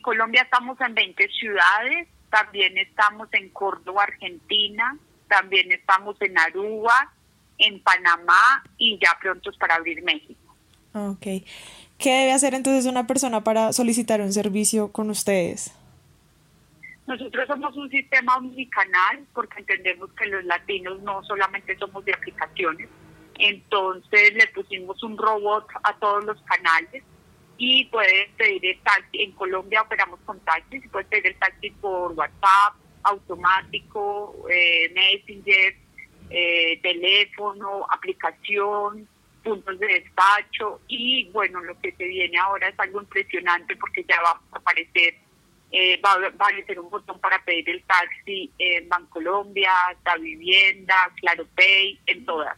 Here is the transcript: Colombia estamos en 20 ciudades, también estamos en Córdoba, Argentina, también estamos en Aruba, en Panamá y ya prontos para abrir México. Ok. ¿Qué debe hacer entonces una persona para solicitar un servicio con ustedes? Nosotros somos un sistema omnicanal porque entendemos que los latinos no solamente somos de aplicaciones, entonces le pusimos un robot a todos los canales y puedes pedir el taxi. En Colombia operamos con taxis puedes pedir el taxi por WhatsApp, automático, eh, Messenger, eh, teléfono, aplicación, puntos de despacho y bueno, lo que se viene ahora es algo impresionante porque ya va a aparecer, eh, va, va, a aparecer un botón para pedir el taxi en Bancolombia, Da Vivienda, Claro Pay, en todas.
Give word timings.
Colombia 0.00 0.42
estamos 0.42 0.80
en 0.80 0.94
20 0.94 1.28
ciudades, 1.28 2.08
también 2.30 2.76
estamos 2.78 3.28
en 3.32 3.48
Córdoba, 3.50 4.04
Argentina, 4.04 4.96
también 5.28 5.72
estamos 5.72 6.20
en 6.20 6.38
Aruba, 6.38 7.12
en 7.58 7.80
Panamá 7.80 8.64
y 8.78 8.98
ya 8.98 9.16
prontos 9.20 9.56
para 9.56 9.76
abrir 9.76 10.02
México. 10.02 10.54
Ok. 10.94 11.44
¿Qué 11.98 12.10
debe 12.10 12.32
hacer 12.32 12.54
entonces 12.54 12.86
una 12.86 13.06
persona 13.06 13.42
para 13.42 13.72
solicitar 13.72 14.20
un 14.20 14.32
servicio 14.32 14.90
con 14.90 15.10
ustedes? 15.10 15.72
Nosotros 17.06 17.46
somos 17.46 17.76
un 17.76 17.90
sistema 17.90 18.36
omnicanal 18.36 19.24
porque 19.34 19.60
entendemos 19.60 20.10
que 20.14 20.26
los 20.26 20.44
latinos 20.44 21.00
no 21.02 21.22
solamente 21.24 21.76
somos 21.76 22.04
de 22.04 22.14
aplicaciones, 22.14 22.88
entonces 23.38 24.34
le 24.34 24.46
pusimos 24.48 25.02
un 25.02 25.18
robot 25.18 25.66
a 25.82 25.94
todos 25.98 26.24
los 26.24 26.40
canales 26.42 27.02
y 27.58 27.84
puedes 27.86 28.30
pedir 28.36 28.64
el 28.66 28.80
taxi. 28.80 29.22
En 29.22 29.32
Colombia 29.32 29.82
operamos 29.82 30.20
con 30.24 30.40
taxis 30.40 30.82
puedes 30.90 31.08
pedir 31.08 31.28
el 31.28 31.36
taxi 31.36 31.70
por 31.70 32.12
WhatsApp, 32.12 32.74
automático, 33.04 34.46
eh, 34.50 34.90
Messenger, 34.94 35.76
eh, 36.30 36.80
teléfono, 36.82 37.86
aplicación, 37.90 39.06
puntos 39.42 39.78
de 39.78 39.86
despacho 39.86 40.80
y 40.88 41.30
bueno, 41.30 41.60
lo 41.62 41.78
que 41.80 41.92
se 41.92 42.04
viene 42.04 42.38
ahora 42.38 42.68
es 42.68 42.80
algo 42.80 43.02
impresionante 43.02 43.76
porque 43.76 44.04
ya 44.08 44.20
va 44.22 44.40
a 44.52 44.56
aparecer, 44.56 45.16
eh, 45.70 46.00
va, 46.00 46.16
va, 46.18 46.26
a 46.26 46.28
aparecer 46.30 46.80
un 46.80 46.88
botón 46.88 47.20
para 47.20 47.44
pedir 47.44 47.68
el 47.68 47.82
taxi 47.84 48.50
en 48.58 48.88
Bancolombia, 48.88 49.72
Da 50.02 50.16
Vivienda, 50.16 51.12
Claro 51.20 51.46
Pay, 51.54 52.00
en 52.06 52.24
todas. 52.24 52.56